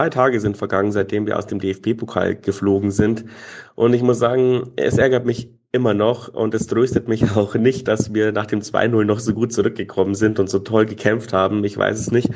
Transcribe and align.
zwei 0.00 0.08
Tage 0.08 0.40
sind 0.40 0.56
vergangen, 0.56 0.92
seitdem 0.92 1.26
wir 1.26 1.36
aus 1.36 1.46
dem 1.46 1.60
DFB-Pokal 1.60 2.36
geflogen 2.36 2.90
sind. 2.90 3.26
Und 3.74 3.92
ich 3.92 4.00
muss 4.00 4.18
sagen, 4.18 4.70
es 4.76 4.96
ärgert 4.96 5.26
mich 5.26 5.50
immer 5.72 5.92
noch 5.92 6.28
und 6.28 6.54
es 6.54 6.66
tröstet 6.66 7.06
mich 7.06 7.30
auch 7.36 7.54
nicht, 7.54 7.86
dass 7.86 8.14
wir 8.14 8.32
nach 8.32 8.46
dem 8.46 8.60
2-0 8.60 9.04
noch 9.04 9.18
so 9.18 9.34
gut 9.34 9.52
zurückgekommen 9.52 10.14
sind 10.14 10.38
und 10.38 10.48
so 10.48 10.60
toll 10.60 10.86
gekämpft 10.86 11.34
haben. 11.34 11.64
Ich 11.64 11.76
weiß 11.76 12.00
es 12.00 12.10
nicht. 12.10 12.30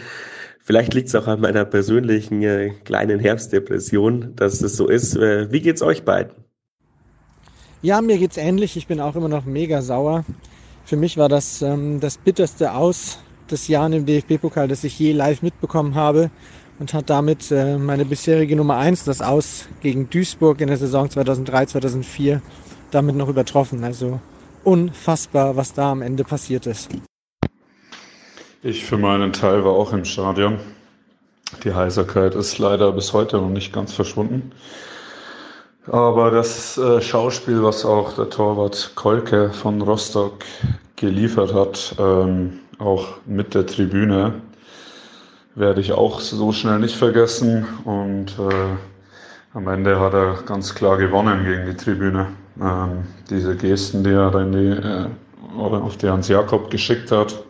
Vielleicht 0.61 0.93
liegt 0.93 1.09
es 1.09 1.15
auch 1.15 1.27
an 1.27 1.41
meiner 1.41 1.65
persönlichen 1.65 2.43
äh, 2.43 2.73
kleinen 2.85 3.19
Herbstdepression, 3.19 4.37
dass 4.37 4.61
es 4.61 4.77
so 4.77 4.87
ist. 4.87 5.17
Äh, 5.17 5.51
wie 5.51 5.63
geht's 5.63 5.81
euch 5.81 6.05
beiden? 6.05 6.35
Ja, 7.81 8.03
mir 8.03 8.19
geht's 8.19 8.37
ähnlich. 8.37 8.77
Ich 8.77 8.87
bin 8.87 9.01
auch 9.01 9.17
immer 9.17 9.31
noch 9.31 9.47
mega 9.47 9.81
sauer. 9.81 10.27
Für 10.85 10.99
mich 10.99 11.17
war 11.17 11.31
das 11.31 11.63
ähm, 11.63 11.99
das 11.99 12.19
bitterste 12.19 12.75
Aus 12.75 13.21
des 13.51 13.69
Jahres 13.69 13.97
im 13.97 14.05
DFB-Pokal, 14.05 14.69
das 14.69 14.85
ich 14.85 14.99
je 14.99 15.13
live 15.13 15.41
mitbekommen 15.41 15.95
habe 15.95 16.31
und 16.79 16.95
hat 16.95 17.11
damit 17.11 17.51
äh, 17.51 17.79
meine 17.79 18.05
bisherige 18.05 18.57
Nummer 18.57 18.77
eins, 18.77 19.05
das 19.05 19.23
Aus 19.23 19.67
gegen 19.81 20.11
Duisburg 20.11 20.61
in 20.61 20.69
der 20.69 20.77
Saison 20.77 21.09
2003, 21.09 21.67
2004, 21.67 22.43
damit 22.91 23.17
noch 23.17 23.29
übertroffen. 23.29 23.85
Also 23.85 24.21
unfassbar, 24.65 25.57
was 25.57 25.73
da 25.73 25.93
am 25.93 26.03
Ende 26.03 26.25
passiert 26.25 26.67
ist. 26.67 26.91
Ich 28.63 28.85
für 28.85 28.97
meinen 28.97 29.33
Teil 29.33 29.65
war 29.65 29.73
auch 29.73 29.93
im 29.93 30.05
Stadion. 30.05 30.59
Die 31.63 31.75
Heiserkeit 31.75 32.35
ist 32.35 32.59
leider 32.59 32.93
bis 32.93 33.13
heute 33.13 33.37
noch 33.37 33.51
nicht 33.51 33.73
ganz 33.73 33.93
verschwunden. 33.93 34.53
Aber 35.87 36.31
das 36.31 36.79
äh, 36.79 37.03
Schauspiel, 37.03 37.63
was 37.63 37.85
auch 37.85 38.15
der 38.15 38.31
Torwart 38.31 38.93
Kolke 38.95 39.51
von 39.51 39.83
Rostock 39.83 40.45
geliefert 40.97 41.53
hat, 41.53 41.95
ähm, 41.99 42.61
auch 42.79 43.19
mit 43.27 43.55
der 43.55 43.67
Tribüne, 43.67 44.41
werde 45.55 45.81
ich 45.81 45.93
auch 45.93 46.21
so 46.21 46.53
schnell 46.53 46.79
nicht 46.79 46.97
vergessen. 46.97 47.67
Und 47.85 48.39
äh, 48.39 48.77
am 49.55 49.69
Ende 49.69 50.01
hat 50.01 50.15
er 50.15 50.43
ganz 50.47 50.75
klar 50.75 50.97
gewonnen 50.97 51.45
gegen 51.45 51.67
die 51.67 51.77
Tribüne. 51.77 52.27
Ähm, 52.61 53.05
diese 53.31 53.57
Gesten, 53.57 54.05
die 54.05 54.11
er 54.11 54.31
die, 54.31 54.69
äh, 54.69 55.07
auf 55.57 55.97
die 55.97 56.09
Hans 56.09 56.29
Jakob 56.29 56.71
geschickt 56.71 57.11
hat, 57.13 57.45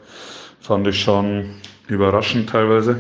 fand 0.60 0.86
ich 0.86 1.00
schon 1.00 1.56
überraschend 1.88 2.50
teilweise. 2.50 2.98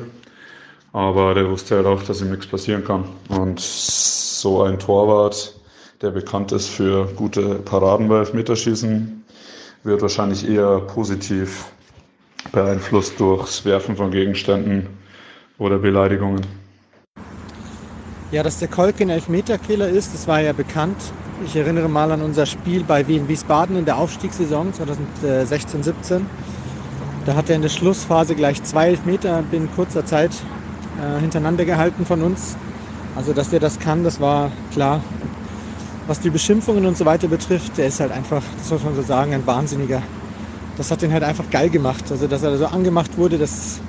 Aber 0.92 1.34
der 1.34 1.50
wusste 1.50 1.76
halt 1.76 1.86
auch, 1.86 2.02
dass 2.02 2.22
ihm 2.22 2.30
nichts 2.30 2.46
passieren 2.46 2.84
kann. 2.84 3.04
Und 3.28 3.60
so 3.60 4.62
ein 4.62 4.78
Torwart, 4.78 5.54
der 6.00 6.10
bekannt 6.10 6.52
ist 6.52 6.68
für 6.68 7.06
gute 7.16 7.56
Paraden 7.56 8.08
bei 8.08 8.18
Elfmeterschießen, 8.18 9.24
wird 9.82 10.02
wahrscheinlich 10.02 10.48
eher 10.48 10.80
positiv 10.80 11.66
beeinflusst 12.54 13.20
durchs 13.20 13.64
Werfen 13.64 13.96
von 13.96 14.10
Gegenständen 14.10 14.86
oder 15.58 15.78
Beleidigungen. 15.78 16.40
Ja, 18.30 18.42
dass 18.42 18.58
der 18.58 18.68
Kolke 18.68 19.04
ein 19.04 19.10
Elfmeterkiller 19.10 19.88
ist, 19.88 20.14
das 20.14 20.26
war 20.26 20.40
ja 20.40 20.52
bekannt. 20.52 20.96
Ich 21.44 21.54
erinnere 21.56 21.88
mal 21.88 22.10
an 22.10 22.22
unser 22.22 22.46
Spiel 22.46 22.84
bei 22.84 23.06
Wien 23.06 23.28
Wiesbaden 23.28 23.76
in 23.76 23.84
der 23.84 23.98
Aufstiegssaison 23.98 24.72
2016-17. 24.72 26.22
Da 27.26 27.36
hat 27.36 27.48
er 27.48 27.56
in 27.56 27.62
der 27.62 27.68
Schlussphase 27.68 28.34
gleich 28.34 28.62
zwei 28.62 28.88
Elfmeter 28.88 29.42
binnen 29.42 29.70
kurzer 29.74 30.04
Zeit 30.04 30.32
äh, 31.00 31.20
hintereinander 31.20 31.64
gehalten 31.64 32.06
von 32.06 32.22
uns. 32.22 32.56
Also, 33.14 33.32
dass 33.32 33.50
der 33.50 33.60
das 33.60 33.78
kann, 33.78 34.04
das 34.04 34.20
war 34.20 34.50
klar. 34.72 35.00
Was 36.06 36.20
die 36.20 36.30
Beschimpfungen 36.30 36.84
und 36.86 36.98
so 36.98 37.04
weiter 37.04 37.28
betrifft, 37.28 37.78
der 37.78 37.86
ist 37.86 38.00
halt 38.00 38.12
einfach, 38.12 38.42
das 38.58 38.70
muss 38.70 38.82
man 38.82 38.94
so 38.94 39.02
sagen, 39.02 39.32
ein 39.32 39.46
Wahnsinniger. 39.46 40.02
Das 40.76 40.90
hat 40.90 41.02
ihn 41.02 41.12
halt 41.12 41.22
einfach 41.22 41.48
geil 41.50 41.70
gemacht. 41.70 42.04
Also, 42.10 42.26
dass 42.26 42.42
er 42.42 42.56
so 42.58 42.66
angemacht 42.66 43.16
wurde, 43.16 43.38
das 43.38 43.80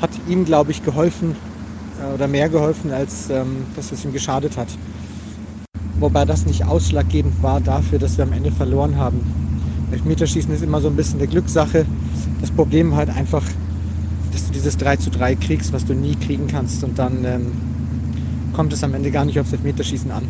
hat 0.00 0.10
ihm, 0.28 0.44
glaube 0.44 0.72
ich, 0.72 0.82
geholfen 0.82 1.36
äh, 2.00 2.14
oder 2.14 2.26
mehr 2.26 2.48
geholfen, 2.48 2.92
als 2.92 3.30
ähm, 3.30 3.64
dass 3.76 3.92
es 3.92 4.04
ihm 4.04 4.12
geschadet 4.12 4.56
hat. 4.56 4.68
Wobei 6.00 6.24
das 6.24 6.46
nicht 6.46 6.64
ausschlaggebend 6.64 7.42
war 7.42 7.60
dafür, 7.60 8.00
dass 8.00 8.16
wir 8.16 8.24
am 8.24 8.32
Ende 8.32 8.50
verloren 8.50 8.96
haben. 8.96 9.20
Elfmeterschießen 9.92 10.52
ist 10.52 10.62
immer 10.62 10.80
so 10.80 10.88
ein 10.88 10.96
bisschen 10.96 11.20
eine 11.20 11.28
Glückssache. 11.28 11.86
Das 12.40 12.50
Problem 12.50 12.96
halt 12.96 13.08
einfach, 13.08 13.44
dass 14.32 14.46
du 14.46 14.52
dieses 14.52 14.76
3 14.78 14.96
zu 14.96 15.10
3 15.10 15.36
kriegst, 15.36 15.72
was 15.72 15.84
du 15.84 15.94
nie 15.94 16.16
kriegen 16.16 16.48
kannst. 16.48 16.82
Und 16.82 16.98
dann 16.98 17.24
ähm, 17.24 17.52
kommt 18.52 18.72
es 18.72 18.82
am 18.82 18.94
Ende 18.94 19.12
gar 19.12 19.24
nicht 19.24 19.38
aufs 19.38 19.52
Elfmeterschießen 19.52 20.10
an. 20.10 20.26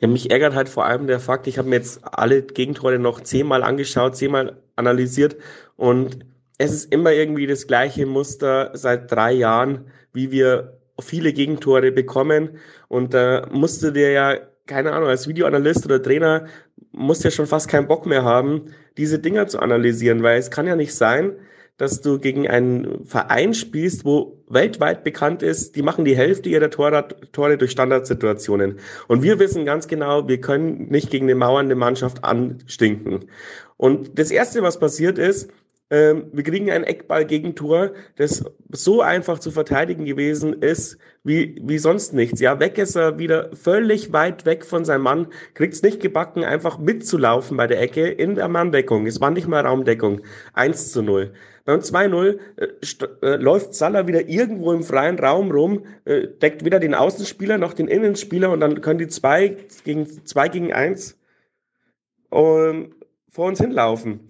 Ja, 0.00 0.08
mich 0.08 0.30
ärgert 0.30 0.54
halt 0.54 0.68
vor 0.68 0.86
allem 0.86 1.06
der 1.06 1.20
Fakt, 1.20 1.46
ich 1.46 1.58
habe 1.58 1.68
mir 1.68 1.76
jetzt 1.76 2.00
alle 2.02 2.42
Gegentore 2.42 2.98
noch 2.98 3.20
zehnmal 3.20 3.62
angeschaut, 3.62 4.16
zehnmal 4.16 4.56
analysiert 4.78 5.36
und 5.76 6.24
es 6.58 6.72
ist 6.72 6.92
immer 6.92 7.12
irgendwie 7.12 7.46
das 7.46 7.66
gleiche 7.66 8.04
Muster 8.04 8.72
seit 8.74 9.10
drei 9.10 9.32
Jahren, 9.32 9.86
wie 10.12 10.32
wir 10.32 10.78
viele 11.00 11.32
Gegentore 11.32 11.92
bekommen. 11.92 12.58
Und 12.88 13.14
da 13.14 13.38
äh, 13.38 13.46
musste 13.50 13.92
der 13.92 14.10
ja, 14.10 14.36
keine 14.66 14.92
Ahnung, 14.92 15.08
als 15.08 15.28
Videoanalyst 15.28 15.86
oder 15.86 16.02
Trainer, 16.02 16.46
musste 16.90 17.24
ja 17.24 17.30
schon 17.30 17.46
fast 17.46 17.68
keinen 17.68 17.86
Bock 17.86 18.06
mehr 18.06 18.24
haben, 18.24 18.74
diese 18.96 19.20
Dinger 19.20 19.46
zu 19.46 19.60
analysieren, 19.60 20.22
weil 20.22 20.38
es 20.38 20.50
kann 20.50 20.66
ja 20.66 20.74
nicht 20.74 20.94
sein, 20.94 21.36
dass 21.76 22.00
du 22.00 22.18
gegen 22.18 22.48
einen 22.48 23.04
Verein 23.04 23.54
spielst, 23.54 24.04
wo 24.04 24.42
weltweit 24.48 25.04
bekannt 25.04 25.44
ist, 25.44 25.76
die 25.76 25.82
machen 25.82 26.04
die 26.04 26.16
Hälfte 26.16 26.48
ihrer 26.48 26.70
Tore 26.70 27.56
durch 27.56 27.70
Standardsituationen. 27.70 28.80
Und 29.06 29.22
wir 29.22 29.38
wissen 29.38 29.64
ganz 29.64 29.86
genau, 29.86 30.26
wir 30.26 30.40
können 30.40 30.88
nicht 30.88 31.08
gegen 31.10 31.26
eine 31.26 31.36
mauernde 31.36 31.76
Mannschaft 31.76 32.24
anstinken. 32.24 33.26
Und 33.78 34.18
das 34.18 34.30
Erste, 34.30 34.62
was 34.62 34.78
passiert 34.78 35.16
ist, 35.16 35.50
ähm, 35.90 36.26
wir 36.32 36.44
kriegen 36.44 36.70
ein 36.70 36.84
Eckball-Gegentor, 36.84 37.92
das 38.16 38.44
so 38.70 39.00
einfach 39.00 39.38
zu 39.38 39.50
verteidigen 39.50 40.04
gewesen 40.04 40.62
ist, 40.62 40.98
wie, 41.24 41.58
wie 41.62 41.78
sonst 41.78 42.12
nichts. 42.12 42.40
Ja, 42.40 42.60
weg 42.60 42.76
ist 42.76 42.94
er 42.94 43.18
wieder 43.18 43.50
völlig 43.54 44.12
weit 44.12 44.44
weg 44.44 44.66
von 44.66 44.84
seinem 44.84 45.02
Mann, 45.02 45.28
kriegt's 45.54 45.82
nicht 45.82 46.00
gebacken, 46.00 46.44
einfach 46.44 46.78
mitzulaufen 46.78 47.56
bei 47.56 47.66
der 47.66 47.80
Ecke 47.80 48.06
in 48.06 48.34
der 48.34 48.48
Manndeckung. 48.48 49.06
Es 49.06 49.20
war 49.22 49.30
nicht 49.30 49.48
mal 49.48 49.64
Raumdeckung. 49.64 50.20
1 50.52 50.92
zu 50.92 51.00
0. 51.02 51.32
Beim 51.64 51.80
2-0 51.80 52.38
äh, 52.56 53.26
äh, 53.26 53.36
läuft 53.36 53.74
Salah 53.74 54.06
wieder 54.06 54.28
irgendwo 54.28 54.72
im 54.72 54.82
freien 54.82 55.18
Raum 55.18 55.50
rum, 55.50 55.86
äh, 56.04 56.26
deckt 56.26 56.64
weder 56.64 56.80
den 56.80 56.94
Außenspieler 56.94 57.56
noch 57.56 57.72
den 57.72 57.88
Innenspieler 57.88 58.50
und 58.50 58.60
dann 58.60 58.80
können 58.82 58.98
die 58.98 59.08
zwei 59.08 59.56
gegen 59.84 60.06
zwei 60.26 60.48
gegen 60.48 60.72
eins 60.72 61.18
ähm, 62.32 62.94
vor 63.30 63.46
uns 63.46 63.60
hinlaufen. 63.60 64.28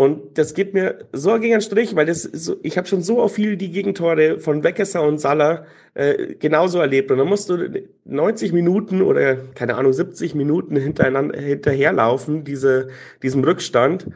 Und 0.00 0.38
das 0.38 0.54
geht 0.54 0.72
mir 0.72 1.10
so 1.12 1.38
gegen 1.38 1.52
den 1.52 1.60
Strich, 1.60 1.94
weil 1.94 2.06
das 2.06 2.22
so, 2.22 2.56
ich 2.62 2.78
habe 2.78 2.88
schon 2.88 3.02
so 3.02 3.28
viel 3.28 3.58
die 3.58 3.70
Gegentore 3.70 4.38
von 4.38 4.64
Weckesser 4.64 5.02
und 5.02 5.18
Salah 5.18 5.66
äh, 5.92 6.36
genauso 6.36 6.78
erlebt. 6.78 7.10
Und 7.10 7.18
dann 7.18 7.28
musst 7.28 7.50
du 7.50 7.68
90 8.06 8.54
Minuten 8.54 9.02
oder 9.02 9.36
keine 9.36 9.74
Ahnung 9.74 9.92
70 9.92 10.34
Minuten 10.34 10.74
hintereinander 10.74 11.38
hinterherlaufen, 11.38 12.44
diese, 12.44 12.88
diesem 13.22 13.44
Rückstand. 13.44 14.06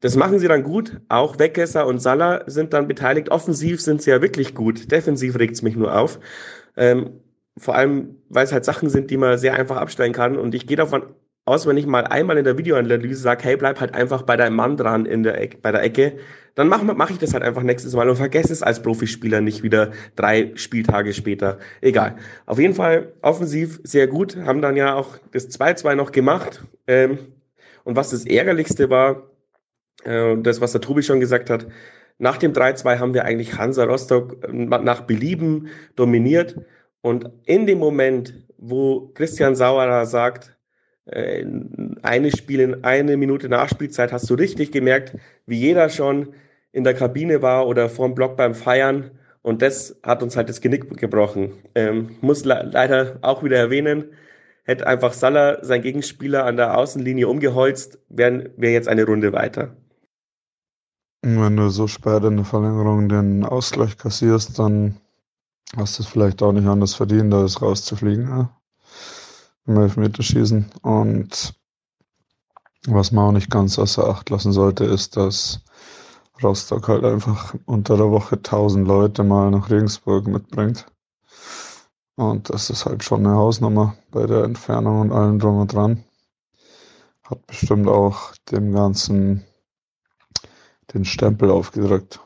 Das 0.00 0.16
machen 0.16 0.38
sie 0.38 0.48
dann 0.48 0.62
gut. 0.62 1.00
Auch 1.08 1.38
Weckesser 1.38 1.86
und 1.86 2.00
Salah 2.00 2.44
sind 2.46 2.74
dann 2.74 2.86
beteiligt. 2.86 3.30
Offensiv 3.30 3.80
sind 3.80 4.02
sie 4.02 4.10
ja 4.10 4.20
wirklich 4.20 4.54
gut. 4.54 4.92
Defensiv 4.92 5.38
regt's 5.38 5.62
mich 5.62 5.74
nur 5.74 5.96
auf. 5.96 6.20
Ähm, 6.76 7.20
vor 7.56 7.76
allem, 7.76 8.16
weil 8.28 8.44
es 8.44 8.52
halt 8.52 8.66
Sachen 8.66 8.90
sind, 8.90 9.10
die 9.10 9.16
man 9.16 9.38
sehr 9.38 9.54
einfach 9.54 9.78
abstellen 9.78 10.12
kann. 10.12 10.36
Und 10.36 10.54
ich 10.54 10.66
gehe 10.66 10.76
davon 10.76 11.14
aus, 11.44 11.66
wenn 11.66 11.76
ich 11.76 11.86
mal 11.86 12.06
einmal 12.06 12.38
in 12.38 12.44
der 12.44 12.56
Videoanalyse 12.56 13.20
sage, 13.20 13.44
hey, 13.44 13.56
bleib 13.56 13.80
halt 13.80 13.94
einfach 13.94 14.22
bei 14.22 14.36
deinem 14.36 14.56
Mann 14.56 14.76
dran 14.76 15.06
in 15.06 15.22
der 15.22 15.40
Ecke, 15.40 15.58
bei 15.58 15.72
der 15.72 15.82
Ecke, 15.82 16.18
dann 16.54 16.68
mache 16.68 16.84
mach 16.84 17.10
ich 17.10 17.18
das 17.18 17.34
halt 17.34 17.42
einfach 17.42 17.62
nächstes 17.62 17.94
Mal 17.94 18.08
und 18.08 18.16
vergesse 18.16 18.52
es 18.52 18.62
als 18.62 18.82
Profispieler 18.82 19.40
nicht 19.40 19.62
wieder 19.62 19.90
drei 20.16 20.52
Spieltage 20.54 21.14
später. 21.14 21.58
Egal. 21.80 22.16
Auf 22.46 22.58
jeden 22.58 22.74
Fall 22.74 23.12
offensiv 23.22 23.80
sehr 23.82 24.06
gut, 24.06 24.36
haben 24.36 24.62
dann 24.62 24.76
ja 24.76 24.94
auch 24.94 25.18
das 25.32 25.48
2-2 25.50 25.94
noch 25.94 26.12
gemacht. 26.12 26.62
Ähm, 26.86 27.18
und 27.84 27.96
was 27.96 28.10
das 28.10 28.24
Ärgerlichste 28.26 28.90
war, 28.90 29.30
äh, 30.04 30.36
das, 30.38 30.60
was 30.60 30.72
der 30.72 30.80
Tobi 30.80 31.02
schon 31.02 31.20
gesagt 31.20 31.50
hat, 31.50 31.66
nach 32.18 32.36
dem 32.36 32.52
3-2 32.52 32.98
haben 32.98 33.14
wir 33.14 33.24
eigentlich 33.24 33.58
Hansa 33.58 33.84
Rostock 33.84 34.44
äh, 34.44 34.52
nach 34.52 35.02
Belieben 35.02 35.68
dominiert. 35.96 36.56
Und 37.00 37.30
in 37.46 37.66
dem 37.66 37.78
Moment, 37.78 38.46
wo 38.58 39.10
Christian 39.14 39.56
Sauerer 39.56 40.06
sagt, 40.06 40.56
eine 41.06 42.30
Spiel 42.30 42.60
in 42.60 42.84
eine 42.84 43.16
Minute 43.16 43.48
Nachspielzeit 43.48 44.12
hast 44.12 44.30
du 44.30 44.34
richtig 44.34 44.70
gemerkt, 44.70 45.16
wie 45.46 45.58
jeder 45.58 45.88
schon 45.88 46.34
in 46.70 46.84
der 46.84 46.94
Kabine 46.94 47.42
war 47.42 47.66
oder 47.66 47.88
vorm 47.88 48.14
Block 48.14 48.36
beim 48.36 48.54
Feiern. 48.54 49.10
Und 49.42 49.60
das 49.62 49.98
hat 50.04 50.22
uns 50.22 50.36
halt 50.36 50.48
das 50.48 50.60
Genick 50.60 50.96
gebrochen. 50.96 51.52
Ähm, 51.74 52.16
muss 52.20 52.44
le 52.44 52.68
leider 52.70 53.18
auch 53.22 53.42
wieder 53.42 53.58
erwähnen, 53.58 54.04
hätte 54.62 54.86
einfach 54.86 55.12
Salah 55.12 55.64
sein 55.64 55.82
Gegenspieler 55.82 56.44
an 56.44 56.56
der 56.56 56.78
Außenlinie 56.78 57.26
umgeholzt, 57.26 57.98
wären 58.08 58.50
wir 58.56 58.70
jetzt 58.70 58.86
eine 58.86 59.04
Runde 59.04 59.32
weiter. 59.32 59.76
Wenn 61.22 61.56
du 61.56 61.68
so 61.68 61.88
spät 61.88 62.22
in 62.24 62.36
der 62.36 62.44
Verlängerung 62.44 63.08
den 63.08 63.44
Ausgleich 63.44 63.96
kassierst, 63.96 64.58
dann 64.58 64.96
hast 65.76 65.98
du 65.98 66.02
es 66.04 66.08
vielleicht 66.08 66.42
auch 66.42 66.52
nicht 66.52 66.66
anders 66.66 66.94
verdient, 66.94 67.32
da 67.32 67.44
rauszufliegen. 67.44 68.28
Ja? 68.28 68.61
Im 69.66 69.78
Elfmeterschießen. 69.78 70.70
Und 70.82 71.54
was 72.86 73.12
man 73.12 73.24
auch 73.26 73.32
nicht 73.32 73.50
ganz 73.50 73.78
außer 73.78 74.08
Acht 74.08 74.30
lassen 74.30 74.52
sollte, 74.52 74.84
ist, 74.84 75.16
dass 75.16 75.60
Rostock 76.42 76.88
halt 76.88 77.04
einfach 77.04 77.54
unter 77.66 77.96
der 77.96 78.10
Woche 78.10 78.36
1000 78.36 78.86
Leute 78.86 79.22
mal 79.22 79.50
nach 79.50 79.70
Regensburg 79.70 80.26
mitbringt. 80.26 80.86
Und 82.16 82.50
das 82.50 82.70
ist 82.70 82.84
halt 82.84 83.04
schon 83.04 83.26
eine 83.26 83.36
Hausnummer 83.36 83.96
bei 84.10 84.26
der 84.26 84.44
Entfernung 84.44 85.00
und 85.00 85.12
allem 85.12 85.38
drum 85.38 85.58
und 85.58 85.72
dran. 85.72 86.04
Hat 87.24 87.46
bestimmt 87.46 87.88
auch 87.88 88.34
dem 88.50 88.72
Ganzen 88.72 89.44
den 90.92 91.04
Stempel 91.04 91.50
aufgedrückt. 91.50 92.20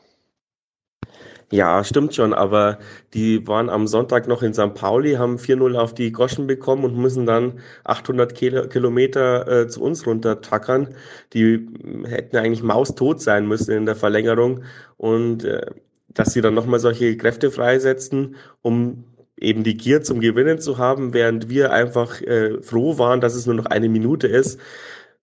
Ja, 1.49 1.81
stimmt 1.85 2.13
schon, 2.13 2.33
aber 2.33 2.77
die 3.13 3.47
waren 3.47 3.69
am 3.69 3.87
Sonntag 3.87 4.27
noch 4.27 4.43
in 4.43 4.53
St. 4.53 4.73
Pauli, 4.73 5.13
haben 5.13 5.37
4-0 5.37 5.77
auf 5.77 5.93
die 5.93 6.11
Goschen 6.11 6.45
bekommen 6.45 6.83
und 6.83 6.97
müssen 6.97 7.25
dann 7.25 7.61
800 7.85 8.35
Kilometer 8.35 9.47
äh, 9.47 9.67
zu 9.69 9.81
uns 9.81 10.05
runter 10.05 10.41
tackern. 10.41 10.93
Die 11.33 11.65
hätten 12.05 12.35
eigentlich 12.35 12.63
maustot 12.63 13.21
sein 13.21 13.47
müssen 13.47 13.71
in 13.71 13.85
der 13.85 13.95
Verlängerung 13.95 14.63
und 14.97 15.45
äh, 15.45 15.65
dass 16.09 16.33
sie 16.33 16.41
dann 16.41 16.53
nochmal 16.53 16.81
solche 16.81 17.15
Kräfte 17.15 17.49
freisetzen, 17.49 18.35
um 18.61 19.05
eben 19.37 19.63
die 19.63 19.77
Gier 19.77 20.01
zum 20.03 20.19
Gewinnen 20.19 20.59
zu 20.59 20.77
haben, 20.77 21.13
während 21.13 21.47
wir 21.49 21.71
einfach 21.71 22.21
äh, 22.23 22.61
froh 22.61 22.97
waren, 22.97 23.21
dass 23.21 23.35
es 23.35 23.45
nur 23.45 23.55
noch 23.55 23.67
eine 23.67 23.87
Minute 23.87 24.27
ist. 24.27 24.59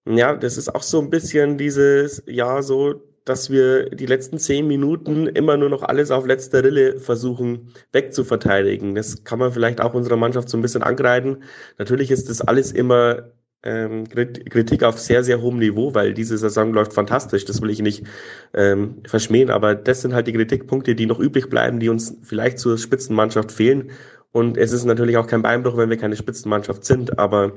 Ja, 0.06 0.36
das 0.36 0.56
ist 0.58 0.74
auch 0.74 0.82
so 0.82 1.00
ein 1.00 1.10
bisschen 1.10 1.58
dieses, 1.58 2.22
ja, 2.26 2.62
so 2.62 3.02
dass 3.24 3.50
wir 3.50 3.90
die 3.90 4.06
letzten 4.06 4.38
zehn 4.38 4.66
Minuten 4.66 5.26
immer 5.26 5.56
nur 5.56 5.70
noch 5.70 5.82
alles 5.82 6.10
auf 6.10 6.26
letzter 6.26 6.62
Rille 6.62 6.98
versuchen 6.98 7.72
wegzuverteidigen. 7.92 8.94
Das 8.94 9.24
kann 9.24 9.38
man 9.38 9.52
vielleicht 9.52 9.80
auch 9.80 9.94
unserer 9.94 10.16
Mannschaft 10.16 10.48
so 10.48 10.58
ein 10.58 10.62
bisschen 10.62 10.82
angreifen. 10.82 11.42
Natürlich 11.78 12.10
ist 12.10 12.28
das 12.28 12.42
alles 12.42 12.72
immer 12.72 13.30
ähm, 13.62 14.04
Kritik 14.06 14.82
auf 14.82 14.98
sehr, 14.98 15.24
sehr 15.24 15.40
hohem 15.40 15.58
Niveau, 15.58 15.94
weil 15.94 16.12
diese 16.12 16.36
Saison 16.36 16.72
läuft 16.72 16.92
fantastisch. 16.92 17.44
Das 17.46 17.62
will 17.62 17.70
ich 17.70 17.80
nicht 17.80 18.04
ähm, 18.52 18.96
verschmähen, 19.06 19.50
aber 19.50 19.74
das 19.74 20.02
sind 20.02 20.14
halt 20.14 20.26
die 20.26 20.34
Kritikpunkte, 20.34 20.94
die 20.94 21.06
noch 21.06 21.18
übrig 21.18 21.48
bleiben, 21.48 21.80
die 21.80 21.88
uns 21.88 22.16
vielleicht 22.22 22.58
zur 22.58 22.76
Spitzenmannschaft 22.76 23.52
fehlen. 23.52 23.90
Und 24.32 24.58
es 24.58 24.72
ist 24.72 24.84
natürlich 24.84 25.16
auch 25.16 25.26
kein 25.26 25.42
Beinbruch, 25.42 25.76
wenn 25.76 25.90
wir 25.90 25.96
keine 25.96 26.16
Spitzenmannschaft 26.16 26.84
sind, 26.84 27.18
aber 27.18 27.52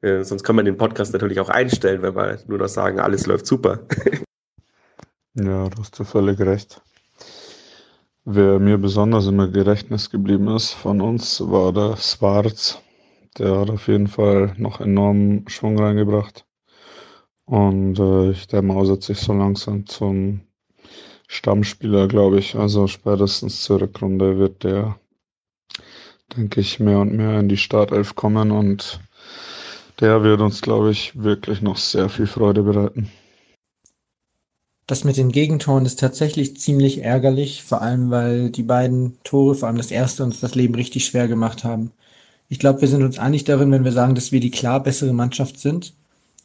äh, 0.00 0.24
sonst 0.24 0.42
kann 0.42 0.56
man 0.56 0.64
den 0.64 0.76
Podcast 0.76 1.12
natürlich 1.12 1.38
auch 1.38 1.50
einstellen, 1.50 2.02
wenn 2.02 2.16
wir 2.16 2.38
nur 2.48 2.58
noch 2.58 2.68
sagen, 2.68 2.98
alles 2.98 3.26
läuft 3.26 3.46
super. 3.46 3.86
Ja, 5.36 5.68
du 5.68 5.80
hast 5.80 5.98
ja 5.98 6.04
völlig 6.04 6.38
recht. 6.38 6.80
Wer 8.24 8.60
mir 8.60 8.78
besonders 8.78 9.26
im 9.26 9.38
Gedächtnis 9.52 10.08
geblieben 10.08 10.46
ist 10.46 10.70
von 10.70 11.00
uns, 11.00 11.40
war 11.40 11.72
der 11.72 11.96
Schwarz. 11.96 12.80
Der 13.36 13.58
hat 13.58 13.68
auf 13.68 13.88
jeden 13.88 14.06
Fall 14.06 14.54
noch 14.58 14.80
enormen 14.80 15.48
Schwung 15.48 15.76
reingebracht. 15.76 16.46
Und 17.46 17.98
äh, 17.98 18.32
der 18.52 18.62
mausert 18.62 19.02
sich 19.02 19.18
so 19.18 19.32
langsam 19.32 19.86
zum 19.86 20.42
Stammspieler, 21.26 22.06
glaube 22.06 22.38
ich. 22.38 22.54
Also 22.54 22.86
spätestens 22.86 23.62
zur 23.64 23.80
Rückrunde 23.80 24.38
wird 24.38 24.62
der, 24.62 25.00
denke 26.36 26.60
ich, 26.60 26.78
mehr 26.78 27.00
und 27.00 27.12
mehr 27.12 27.40
in 27.40 27.48
die 27.48 27.56
Startelf 27.56 28.14
kommen 28.14 28.52
und 28.52 29.00
der 29.98 30.22
wird 30.22 30.40
uns, 30.40 30.60
glaube 30.60 30.92
ich, 30.92 31.20
wirklich 31.20 31.60
noch 31.60 31.76
sehr 31.76 32.08
viel 32.08 32.28
Freude 32.28 32.62
bereiten. 32.62 33.10
Das 34.86 35.04
mit 35.04 35.16
den 35.16 35.32
Gegentoren 35.32 35.86
ist 35.86 35.98
tatsächlich 35.98 36.58
ziemlich 36.58 37.02
ärgerlich, 37.02 37.62
vor 37.62 37.80
allem 37.80 38.10
weil 38.10 38.50
die 38.50 38.62
beiden 38.62 39.16
Tore, 39.24 39.54
vor 39.54 39.68
allem 39.68 39.78
das 39.78 39.90
erste, 39.90 40.24
uns 40.24 40.40
das 40.40 40.54
Leben 40.54 40.74
richtig 40.74 41.06
schwer 41.06 41.26
gemacht 41.26 41.64
haben. 41.64 41.90
Ich 42.50 42.58
glaube, 42.58 42.82
wir 42.82 42.88
sind 42.88 43.02
uns 43.02 43.18
einig 43.18 43.44
darin, 43.44 43.72
wenn 43.72 43.84
wir 43.84 43.92
sagen, 43.92 44.14
dass 44.14 44.30
wir 44.30 44.40
die 44.40 44.50
klar 44.50 44.82
bessere 44.82 45.14
Mannschaft 45.14 45.58
sind 45.58 45.94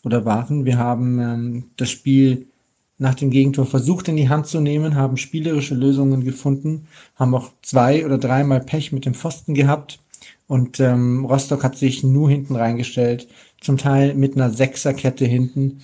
oder 0.05 0.23
waren. 0.23 0.63
Wir 0.63 0.77
haben 0.77 1.19
ähm, 1.19 1.63
das 1.75 1.89
Spiel 1.89 2.47
nach 2.97 3.15
dem 3.15 3.29
Gegentor 3.29 3.65
versucht 3.65 4.07
in 4.07 4.15
die 4.17 4.29
Hand 4.29 4.47
zu 4.47 4.61
nehmen, 4.61 4.95
haben 4.95 5.17
spielerische 5.17 5.75
Lösungen 5.75 6.23
gefunden, 6.23 6.87
haben 7.15 7.35
auch 7.35 7.51
zwei 7.61 8.05
oder 8.05 8.17
dreimal 8.17 8.61
Pech 8.61 8.91
mit 8.93 9.05
dem 9.05 9.13
Pfosten 9.13 9.53
gehabt 9.53 9.99
und 10.47 10.79
ähm, 10.79 11.25
Rostock 11.25 11.63
hat 11.63 11.77
sich 11.77 12.03
nur 12.03 12.29
hinten 12.29 12.55
reingestellt, 12.55 13.27
zum 13.61 13.77
Teil 13.77 14.15
mit 14.15 14.35
einer 14.35 14.49
Sechserkette 14.49 15.25
hinten 15.25 15.81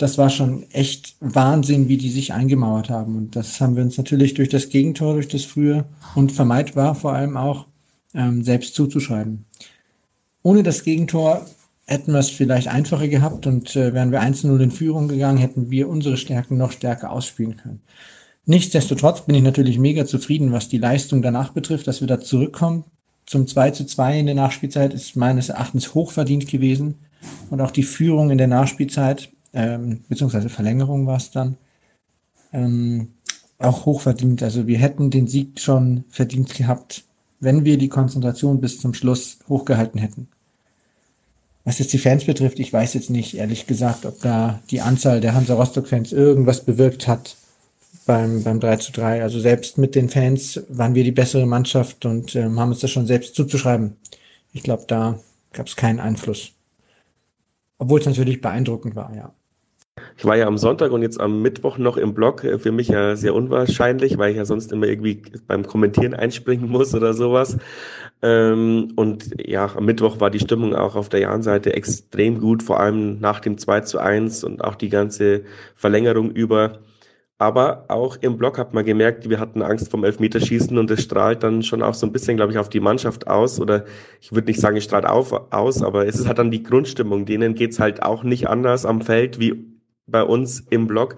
das 0.00 0.16
war 0.16 0.30
schon 0.30 0.64
echt 0.70 1.16
Wahnsinn, 1.20 1.88
wie 1.88 1.98
die 1.98 2.08
sich 2.08 2.32
eingemauert 2.32 2.88
haben. 2.88 3.16
Und 3.16 3.36
das 3.36 3.60
haben 3.60 3.76
wir 3.76 3.82
uns 3.82 3.98
natürlich 3.98 4.32
durch 4.32 4.48
das 4.48 4.70
Gegentor, 4.70 5.12
durch 5.12 5.28
das 5.28 5.44
frühe 5.44 5.84
und 6.14 6.32
vermeidbar 6.32 6.94
vor 6.94 7.12
allem 7.12 7.36
auch 7.36 7.66
ähm, 8.14 8.42
selbst 8.42 8.74
zuzuschreiben. 8.74 9.44
Ohne 10.42 10.62
das 10.62 10.84
Gegentor 10.84 11.44
hätten 11.86 12.12
wir 12.12 12.18
es 12.18 12.30
vielleicht 12.30 12.68
einfacher 12.68 13.08
gehabt 13.08 13.46
und 13.46 13.76
äh, 13.76 13.92
wären 13.92 14.10
wir 14.10 14.22
1-0 14.22 14.58
in 14.58 14.70
Führung 14.70 15.06
gegangen, 15.06 15.36
hätten 15.36 15.70
wir 15.70 15.86
unsere 15.90 16.16
Stärken 16.16 16.56
noch 16.56 16.72
stärker 16.72 17.10
ausspielen 17.10 17.58
können. 17.58 17.82
Nichtsdestotrotz 18.46 19.26
bin 19.26 19.34
ich 19.34 19.42
natürlich 19.42 19.78
mega 19.78 20.06
zufrieden, 20.06 20.50
was 20.50 20.70
die 20.70 20.78
Leistung 20.78 21.20
danach 21.20 21.52
betrifft, 21.52 21.86
dass 21.86 22.00
wir 22.00 22.08
da 22.08 22.20
zurückkommen. 22.20 22.84
Zum 23.26 23.46
2 23.46 23.72
zu 23.72 23.84
2 23.84 24.20
in 24.20 24.26
der 24.26 24.34
Nachspielzeit 24.34 24.94
ist 24.94 25.14
meines 25.14 25.50
Erachtens 25.50 25.92
hochverdient 25.92 26.48
gewesen. 26.48 26.94
Und 27.50 27.60
auch 27.60 27.70
die 27.70 27.82
Führung 27.82 28.30
in 28.30 28.38
der 28.38 28.46
Nachspielzeit 28.46 29.30
ähm, 29.52 30.04
beziehungsweise 30.08 30.48
Verlängerung 30.48 31.06
war 31.06 31.16
es 31.16 31.30
dann, 31.30 31.56
ähm, 32.52 33.08
auch 33.58 33.86
hochverdient. 33.86 34.42
Also 34.42 34.66
wir 34.66 34.78
hätten 34.78 35.10
den 35.10 35.26
Sieg 35.26 35.60
schon 35.60 36.04
verdient 36.08 36.54
gehabt, 36.54 37.04
wenn 37.40 37.64
wir 37.64 37.78
die 37.78 37.88
Konzentration 37.88 38.60
bis 38.60 38.80
zum 38.80 38.94
Schluss 38.94 39.38
hochgehalten 39.48 40.00
hätten. 40.00 40.28
Was 41.64 41.78
jetzt 41.78 41.92
die 41.92 41.98
Fans 41.98 42.24
betrifft, 42.24 42.58
ich 42.58 42.72
weiß 42.72 42.94
jetzt 42.94 43.10
nicht, 43.10 43.36
ehrlich 43.36 43.66
gesagt, 43.66 44.06
ob 44.06 44.20
da 44.20 44.60
die 44.70 44.80
Anzahl 44.80 45.20
der 45.20 45.34
Hansa 45.34 45.54
Rostock-Fans 45.54 46.12
irgendwas 46.12 46.64
bewirkt 46.64 47.06
hat 47.06 47.36
beim, 48.06 48.42
beim 48.42 48.60
3 48.60 48.76
zu 48.76 48.92
3. 48.92 49.22
Also 49.22 49.40
selbst 49.40 49.76
mit 49.76 49.94
den 49.94 50.08
Fans 50.08 50.60
waren 50.68 50.94
wir 50.94 51.04
die 51.04 51.12
bessere 51.12 51.46
Mannschaft 51.46 52.06
und 52.06 52.34
ähm, 52.34 52.58
haben 52.58 52.70
uns 52.70 52.80
das 52.80 52.90
schon 52.90 53.06
selbst 53.06 53.34
zuzuschreiben. 53.34 53.96
Ich 54.52 54.62
glaube, 54.62 54.84
da 54.88 55.20
gab 55.52 55.66
es 55.66 55.76
keinen 55.76 56.00
Einfluss. 56.00 56.52
Obwohl 57.78 58.00
es 58.00 58.06
natürlich 58.06 58.40
beeindruckend 58.40 58.96
war, 58.96 59.14
ja. 59.14 59.32
Ich 60.16 60.24
war 60.24 60.36
ja 60.36 60.46
am 60.46 60.58
Sonntag 60.58 60.92
und 60.92 61.02
jetzt 61.02 61.20
am 61.20 61.42
Mittwoch 61.42 61.78
noch 61.78 61.96
im 61.96 62.14
Blog. 62.14 62.44
Äh, 62.44 62.58
für 62.58 62.72
mich 62.72 62.88
ja 62.88 63.16
sehr 63.16 63.34
unwahrscheinlich, 63.34 64.18
weil 64.18 64.30
ich 64.32 64.36
ja 64.36 64.44
sonst 64.44 64.72
immer 64.72 64.86
irgendwie 64.86 65.22
beim 65.46 65.66
Kommentieren 65.66 66.14
einspringen 66.14 66.68
muss 66.68 66.94
oder 66.94 67.14
sowas. 67.14 67.56
Ähm, 68.22 68.92
und 68.96 69.30
ja, 69.46 69.70
am 69.74 69.86
Mittwoch 69.86 70.20
war 70.20 70.30
die 70.30 70.40
Stimmung 70.40 70.74
auch 70.74 70.94
auf 70.94 71.08
der 71.08 71.20
Jahnseite 71.20 71.72
extrem 71.74 72.40
gut, 72.40 72.62
vor 72.62 72.80
allem 72.80 73.18
nach 73.20 73.40
dem 73.40 73.56
2 73.56 73.80
zu 73.80 73.98
1 73.98 74.44
und 74.44 74.62
auch 74.62 74.74
die 74.74 74.90
ganze 74.90 75.42
Verlängerung 75.74 76.30
über. 76.30 76.80
Aber 77.40 77.86
auch 77.88 78.18
im 78.20 78.36
Blog 78.36 78.58
hat 78.58 78.74
man 78.74 78.84
gemerkt, 78.84 79.30
wir 79.30 79.40
hatten 79.40 79.62
Angst 79.62 79.90
vom 79.90 80.04
Elfmeterschießen 80.04 80.76
und 80.76 80.90
es 80.90 81.04
strahlt 81.04 81.42
dann 81.42 81.62
schon 81.62 81.82
auch 81.82 81.94
so 81.94 82.06
ein 82.06 82.12
bisschen, 82.12 82.36
glaube 82.36 82.52
ich, 82.52 82.58
auf 82.58 82.68
die 82.68 82.80
Mannschaft 82.80 83.28
aus. 83.28 83.58
Oder 83.58 83.86
ich 84.20 84.32
würde 84.32 84.48
nicht 84.48 84.60
sagen, 84.60 84.76
es 84.76 84.84
strahlt 84.84 85.06
auf, 85.06 85.32
aus, 85.50 85.82
aber 85.82 86.06
es 86.06 86.16
ist 86.16 86.26
halt 86.26 86.38
dann 86.38 86.50
die 86.50 86.62
Grundstimmung. 86.62 87.24
Denen 87.24 87.54
geht's 87.54 87.80
halt 87.80 88.02
auch 88.02 88.24
nicht 88.24 88.46
anders 88.50 88.84
am 88.84 89.00
Feld 89.00 89.40
wie 89.40 89.69
bei 90.10 90.22
uns 90.22 90.60
im 90.70 90.86
Blog. 90.86 91.16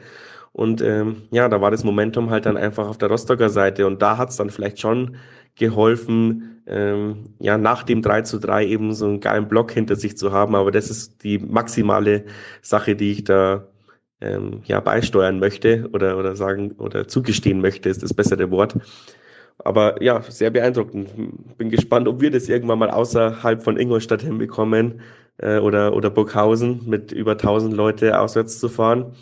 Und 0.53 0.83
ähm, 0.83 1.23
ja, 1.31 1.49
da 1.49 1.61
war 1.61 1.71
das 1.71 1.85
Momentum 1.85 2.31
halt 2.31 2.47
dann 2.47 2.57
einfach 2.57 2.89
auf 2.89 2.99
der 2.99 3.09
Rostocker 3.09 3.49
Seite. 3.49 3.87
Und 3.87 4.03
da 4.03 4.19
hat's 4.19 4.37
dann 4.37 4.51
vielleicht 4.51 4.81
schon 4.81 5.17
geholfen, 5.57 6.63
ähm, 6.67 7.35
ja, 7.39 7.59
nach 7.59 7.83
dem 7.83 8.03
3 8.03 8.23
zu 8.23 8.39
3 8.39 8.67
eben 8.67 8.95
so 8.95 9.07
einen 9.07 9.21
geilen 9.21 9.49
Block 9.49 9.73
hinter 9.73 9.97
sich 9.97 10.17
zu 10.17 10.33
haben. 10.33 10.55
Aber 10.55 10.71
das 10.71 10.91
ist 10.91 11.25
die 11.25 11.39
maximale 11.39 12.25
Sache, 12.61 12.97
die 12.97 13.13
ich 13.13 13.25
da 13.25 13.67
ähm, 14.21 14.61
ja 14.65 14.81
beisteuern 14.81 15.41
möchte 15.41 15.89
oder, 15.93 16.19
oder 16.19 16.37
sagen 16.37 16.73
oder 16.79 17.09
zugestehen 17.09 17.61
möchte, 17.61 17.89
ist 17.89 18.03
das 18.03 18.15
bessere 18.15 18.51
Wort. 18.51 18.77
Aber 19.59 20.03
ja, 20.03 20.23
sehr 20.23 20.51
beeindruckend. 20.51 21.11
Bin 21.59 21.71
gespannt, 21.71 22.09
ob 22.09 22.21
wir 22.21 22.31
das 22.31 22.49
irgendwann 22.49 22.79
mal 22.79 22.91
außerhalb 22.91 23.63
von 23.63 23.77
Ingolstadt 23.77 24.23
hinbekommen 24.23 25.01
äh, 25.39 25.59
oder, 25.59 25.95
oder 25.95 26.11
Burghausen 26.11 26.83
mit 26.87 27.13
über 27.13 27.33
1000 27.33 27.75
Leute 27.75 28.19
auswärts 28.19 28.59
zu 28.59 28.69
fahren. 28.69 29.15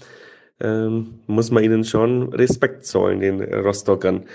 Ähm, 0.61 1.21
muss 1.27 1.51
man 1.51 1.65
ihnen 1.65 1.85
schon 1.85 2.33
Respekt 2.33 2.85
zollen, 2.85 3.21
den 3.21 3.43
Rostockern. 3.43 4.27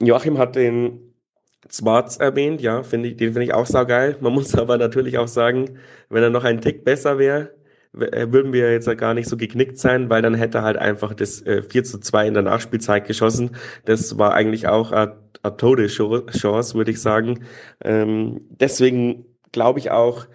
Joachim 0.00 0.38
hat 0.38 0.56
den 0.56 1.08
Zwarz 1.68 2.18
erwähnt, 2.18 2.60
ja, 2.60 2.82
finde 2.82 3.08
ich, 3.08 3.16
den 3.16 3.32
finde 3.32 3.44
ich 3.44 3.54
auch 3.54 3.66
saugeil. 3.66 4.16
Man 4.20 4.32
muss 4.32 4.54
aber 4.58 4.78
natürlich 4.78 5.18
auch 5.18 5.28
sagen, 5.28 5.78
wenn 6.08 6.22
er 6.22 6.30
noch 6.30 6.44
ein 6.44 6.60
Tick 6.60 6.84
besser 6.84 7.18
wäre, 7.18 7.50
äh, 7.98 8.30
würden 8.30 8.52
wir 8.52 8.72
jetzt 8.72 8.88
gar 8.98 9.14
nicht 9.14 9.28
so 9.28 9.36
geknickt 9.36 9.78
sein, 9.78 10.10
weil 10.10 10.22
dann 10.22 10.34
hätte 10.34 10.58
er 10.58 10.64
halt 10.64 10.76
einfach 10.76 11.14
das 11.14 11.42
äh, 11.42 11.62
4 11.62 11.84
zu 11.84 11.98
2 11.98 12.28
in 12.28 12.34
der 12.34 12.42
Nachspielzeit 12.42 13.06
geschossen. 13.06 13.56
Das 13.84 14.18
war 14.18 14.34
eigentlich 14.34 14.68
auch 14.68 14.92
eine, 14.92 15.16
Todeschance, 15.56 16.74
würde 16.74 16.90
ich 16.90 17.00
sagen. 17.00 17.44
Ähm, 17.82 18.40
deswegen 18.50 19.24
glaube 19.52 19.78
ich 19.78 19.90
auch, 19.90 20.26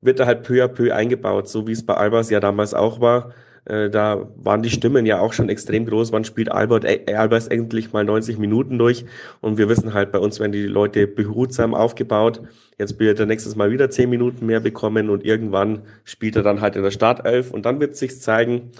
wird 0.00 0.20
er 0.20 0.26
halt 0.26 0.42
peu 0.42 0.62
à 0.64 0.68
peu 0.68 0.94
eingebaut, 0.94 1.48
so 1.48 1.66
wie 1.66 1.72
es 1.72 1.84
bei 1.84 1.94
Albers 1.94 2.30
ja 2.30 2.40
damals 2.40 2.74
auch 2.74 3.00
war. 3.00 3.32
Äh, 3.66 3.90
da 3.90 4.28
waren 4.36 4.62
die 4.62 4.70
Stimmen 4.70 5.06
ja 5.06 5.20
auch 5.20 5.32
schon 5.32 5.48
extrem 5.48 5.86
groß. 5.86 6.12
Wann 6.12 6.24
spielt 6.24 6.50
Albert, 6.50 6.84
äh, 6.84 7.14
Albers 7.14 7.46
endlich 7.48 7.92
mal 7.92 8.04
90 8.04 8.38
Minuten 8.38 8.78
durch? 8.78 9.04
Und 9.40 9.58
wir 9.58 9.68
wissen 9.68 9.92
halt, 9.94 10.12
bei 10.12 10.18
uns 10.18 10.40
werden 10.40 10.52
die 10.52 10.66
Leute 10.66 11.06
behutsam 11.06 11.74
aufgebaut. 11.74 12.40
Jetzt 12.78 12.98
wird 12.98 13.20
er 13.20 13.26
nächstes 13.26 13.56
Mal 13.56 13.70
wieder 13.70 13.90
10 13.90 14.08
Minuten 14.08 14.46
mehr 14.46 14.60
bekommen 14.60 15.10
und 15.10 15.24
irgendwann 15.24 15.82
spielt 16.04 16.36
er 16.36 16.42
dann 16.42 16.60
halt 16.60 16.76
in 16.76 16.82
der 16.82 16.90
Startelf 16.90 17.50
und 17.50 17.66
dann 17.66 17.80
wird 17.80 17.96
sich's 17.96 18.20
zeigen. 18.20 18.70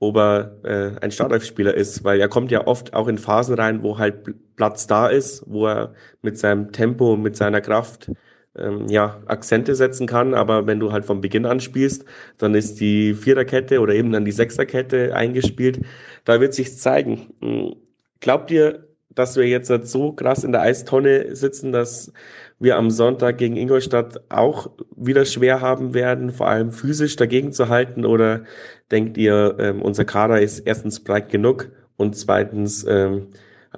ob 0.00 0.16
er 0.16 0.56
äh, 0.64 1.00
ein 1.00 1.10
Startelf-Spieler 1.10 1.74
ist, 1.74 2.04
weil 2.04 2.20
er 2.20 2.28
kommt 2.28 2.50
ja 2.52 2.66
oft 2.66 2.94
auch 2.94 3.08
in 3.08 3.18
Phasen 3.18 3.54
rein, 3.56 3.82
wo 3.82 3.98
halt 3.98 4.34
Platz 4.56 4.86
da 4.86 5.08
ist, 5.08 5.44
wo 5.46 5.66
er 5.66 5.94
mit 6.22 6.38
seinem 6.38 6.72
Tempo, 6.72 7.16
mit 7.16 7.36
seiner 7.36 7.60
Kraft 7.60 8.10
ähm, 8.56 8.88
ja, 8.88 9.20
Akzente 9.26 9.74
setzen 9.74 10.06
kann, 10.06 10.34
aber 10.34 10.66
wenn 10.66 10.80
du 10.80 10.92
halt 10.92 11.04
von 11.04 11.20
Beginn 11.20 11.46
an 11.46 11.60
spielst, 11.60 12.04
dann 12.38 12.54
ist 12.54 12.80
die 12.80 13.14
Viererkette 13.14 13.80
oder 13.80 13.94
eben 13.94 14.12
dann 14.12 14.24
die 14.24 14.32
Sechserkette 14.32 15.14
eingespielt. 15.14 15.80
Da 16.24 16.40
wird 16.40 16.54
sich's 16.54 16.78
zeigen. 16.78 17.34
Hm, 17.40 17.76
glaubt 18.20 18.50
ihr, 18.50 18.88
dass 19.14 19.36
wir 19.36 19.46
jetzt 19.46 19.68
so 19.88 20.12
krass 20.12 20.44
in 20.44 20.52
der 20.52 20.62
Eistonne 20.62 21.34
sitzen, 21.34 21.72
dass 21.72 22.12
wir 22.60 22.76
am 22.76 22.90
Sonntag 22.90 23.38
gegen 23.38 23.56
Ingolstadt 23.56 24.20
auch 24.28 24.70
wieder 24.96 25.24
schwer 25.24 25.60
haben 25.60 25.94
werden, 25.94 26.30
vor 26.30 26.48
allem 26.48 26.72
physisch 26.72 27.16
dagegen 27.16 27.52
zu 27.52 27.68
halten? 27.68 28.04
Oder 28.04 28.44
denkt 28.90 29.16
ihr, 29.16 29.56
ähm, 29.58 29.82
unser 29.82 30.04
Kader 30.04 30.40
ist 30.40 30.60
erstens 30.60 31.00
breit 31.00 31.30
genug 31.30 31.70
und 31.96 32.16
zweitens 32.16 32.84
ähm, 32.88 33.28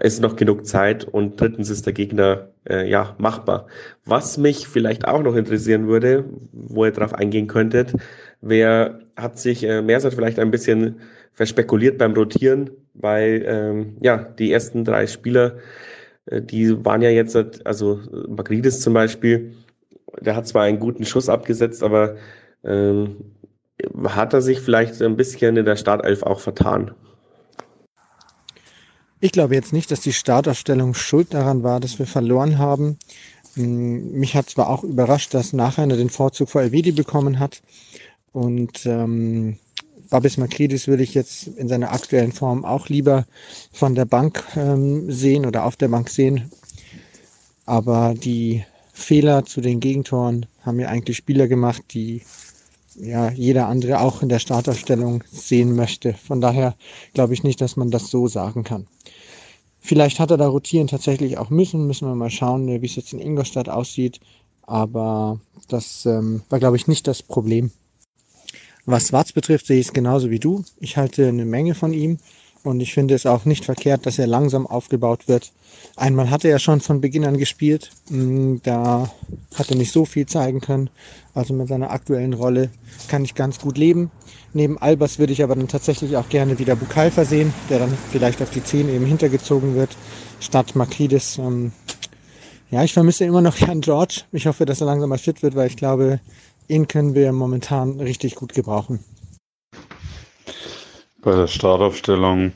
ist 0.03 0.21
noch 0.21 0.37
genug 0.37 0.67
Zeit 0.67 1.05
und 1.05 1.41
drittens 1.41 1.71
ist 1.71 1.87
der 1.87 1.93
Gegner 1.93 2.49
äh, 2.69 2.89
ja 2.89 3.15
machbar. 3.19 3.67
Was 4.05 4.39
mich 4.39 4.69
vielleicht 4.69 5.07
auch 5.07 5.23
noch 5.23 5.35
interessieren 5.35 5.89
würde, 5.89 6.25
wo 6.53 6.85
ihr 6.85 6.93
drauf 6.93 7.15
eingehen 7.15 7.47
könntet, 7.47 7.95
wer 8.41 9.01
hat 9.17 9.39
sich 9.39 9.65
äh, 9.65 9.83
Mersat 9.83 10.15
vielleicht 10.15 10.39
ein 10.39 10.51
bisschen 10.51 11.01
verspekuliert 11.33 11.99
beim 11.99 12.15
Rotieren, 12.15 12.71
weil 12.95 13.45
ähm, 13.47 13.97
ja 14.01 14.19
die 14.19 14.53
ersten 14.53 14.85
drei 14.85 15.07
Spieler, 15.07 15.59
äh, 16.27 16.43
die 16.43 16.85
waren 16.85 17.03
ja 17.03 17.11
jetzt, 17.11 17.37
also 17.67 18.01
Magridis 18.29 18.81
zum 18.81 18.95
Beispiel, 18.95 19.53
der 20.21 20.37
hat 20.37 20.47
zwar 20.47 20.65
einen 20.65 20.81
guten 20.81 21.05
Schuss 21.05 21.29
abgesetzt, 21.29 21.83
aber 21.83 22.17
ähm, 22.65 23.17
hat 24.05 24.35
er 24.35 24.43
sich 24.43 24.61
vielleicht 24.61 25.01
ein 25.03 25.17
bisschen 25.17 25.57
in 25.57 25.65
der 25.65 25.77
Startelf 25.77 26.23
auch 26.23 26.41
vertan? 26.41 26.93
Ich 29.23 29.33
glaube 29.33 29.55
jetzt 29.55 29.75
nicht, 29.75 29.91
dass 29.91 30.01
die 30.01 30.15
Startaufstellung 30.15 30.95
schuld 30.95 31.35
daran 31.35 31.63
war, 31.63 31.79
dass 31.79 31.99
wir 31.99 32.07
verloren 32.07 32.59
haben. 32.59 32.99
Hm, 33.55 34.13
mich 34.13 34.35
hat 34.35 34.49
zwar 34.49 34.71
auch 34.71 34.83
überrascht, 34.83 35.35
dass 35.35 35.53
Nachreiner 35.53 35.97
den 35.97 36.09
Vorzug 36.09 36.49
vor 36.49 36.63
Elvedi 36.63 36.93
bekommen 36.93 37.39
hat. 37.39 37.61
Und 38.33 38.87
ähm, 38.87 39.59
Babis 40.09 40.39
Makridis 40.39 40.89
würde 40.89 41.03
ich 41.03 41.15
jetzt 41.15 41.49
in 41.49 41.69
seiner 41.69 41.93
aktuellen 41.93 42.33
Form 42.33 42.65
auch 42.65 42.89
lieber 42.89 43.27
von 43.73 43.95
der 43.95 44.07
Bank 44.07 44.43
ähm, 44.57 45.11
sehen 45.11 45.45
oder 45.45 45.65
auf 45.65 45.77
der 45.77 45.89
Bank 45.89 46.09
sehen. 46.09 46.51
Aber 47.67 48.15
die 48.15 48.65
Fehler 48.93 49.45
zu 49.45 49.61
den 49.61 49.81
Gegentoren 49.81 50.47
haben 50.63 50.77
mir 50.77 50.89
eigentlich 50.89 51.19
Spieler 51.19 51.47
gemacht, 51.47 51.83
die 51.93 52.23
ja 53.03 53.31
jeder 53.31 53.67
andere 53.67 54.01
auch 54.01 54.23
in 54.23 54.29
der 54.29 54.39
Startaufstellung 54.39 55.25
sehen 55.31 55.75
möchte. 55.75 56.15
Von 56.15 56.41
daher 56.41 56.75
glaube 57.15 57.35
ich 57.35 57.43
nicht, 57.43 57.61
dass 57.61 57.77
man 57.77 57.91
das 57.91 58.11
so 58.11 58.29
sagen 58.29 58.65
kann. 58.65 58.87
Vielleicht 59.79 60.21
hat 60.21 60.31
er 60.31 60.37
da 60.37 60.49
rotieren 60.49 60.89
tatsächlich 60.89 61.39
auch 61.39 61.51
müssen, 61.51 61.87
müssen 61.87 62.07
wir 62.07 62.15
mal 62.15 62.31
schauen, 62.31 62.69
wie 62.69 62.87
es 62.87 62.97
jetzt 62.97 63.13
in 63.13 63.21
Ingolstadt 63.21 63.69
aussieht. 63.69 64.21
Aber 64.63 65.41
das 65.69 66.05
ähm, 66.07 66.43
war, 66.51 66.59
glaube 66.59 66.77
ich, 66.77 66.87
nicht 66.87 67.07
das 67.07 67.23
Problem. 67.23 67.71
Was 68.85 69.09
Schwarz 69.09 69.33
betrifft, 69.33 69.67
sehe 69.67 69.81
ich 69.81 69.89
es 69.89 69.93
genauso 69.93 70.31
wie 70.31 70.39
du. 70.39 70.65
Ich 70.79 70.97
halte 70.97 71.27
eine 71.27 71.45
Menge 71.45 71.75
von 71.75 71.93
ihm 71.93 72.19
und 72.63 72.81
ich 72.81 72.93
finde 72.93 73.15
es 73.15 73.27
auch 73.27 73.45
nicht 73.45 73.65
verkehrt, 73.65 74.07
dass 74.07 74.19
er 74.19 74.27
langsam 74.27 74.67
aufgebaut 74.67 75.29
wird. 75.29 75.53
Einmal 75.97 76.31
hatte 76.31 76.49
er 76.49 76.59
schon 76.59 76.81
von 76.81 77.01
Beginn 77.01 77.25
an 77.25 77.39
gespielt. 77.39 77.91
Mm, 78.11 78.57
da 78.63 79.11
hat 79.55 79.71
er 79.71 79.77
nicht 79.77 79.93
so 79.93 80.05
viel 80.05 80.27
zeigen 80.27 80.61
können. 80.61 80.91
Also 81.35 81.55
mit 81.55 81.69
seiner 81.69 81.91
aktuellen 81.91 82.35
Rolle 82.35 82.71
kann 83.09 83.25
ich 83.25 83.35
ganz 83.35 83.59
gut 83.59 83.79
leben. 83.79 84.11
Neben 84.53 84.79
Albers 84.79 85.19
würde 85.19 85.33
ich 85.33 85.43
aber 85.43 85.55
dann 85.55 85.69
tatsächlich 85.69 86.17
auch 86.17 86.29
gerne 86.29 86.59
wieder 86.59 86.77
Bukal 86.77 87.11
versehen, 87.11 87.55
der 87.69 87.79
dann 87.79 87.97
vielleicht 88.11 88.43
auf 88.43 88.51
die 88.51 88.65
10 88.65 88.89
eben 88.89 89.07
hintergezogen 89.07 89.75
wird, 89.75 89.97
statt 90.41 90.75
Makridis. 90.75 91.39
Ähm, 91.39 91.73
ja, 92.71 92.85
ich 92.85 92.93
vermisse 92.93 93.25
immer 93.25 93.41
noch 93.41 93.57
Jan 93.57 93.81
George. 93.81 94.23
Ich 94.33 94.47
hoffe, 94.47 94.67
dass 94.67 94.81
er 94.81 94.87
langsam 94.87 95.09
mal 95.09 95.19
fit 95.19 95.43
wird, 95.43 95.55
weil 95.55 95.69
ich 95.69 95.77
glaube, 95.77 96.21
ihn 96.69 96.89
können 96.89 97.15
wir 97.15 97.33
momentan 97.33 98.01
richtig 98.01 98.35
gut 98.35 98.55
gebrauchen. 98.55 99.01
Bei 101.23 101.37
der 101.37 101.49
Startaufstellung 101.49 102.53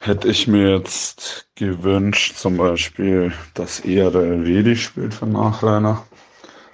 hätte 0.00 0.26
ich 0.26 0.48
mir 0.48 0.76
jetzt 0.76 1.48
gewünscht, 1.54 2.36
zum 2.36 2.56
Beispiel, 2.56 3.32
dass 3.54 3.80
eher 3.80 4.10
der 4.10 4.22
Elvedi 4.22 4.74
spielt 4.74 5.14
für 5.14 5.26
Nachreiner. 5.26 6.04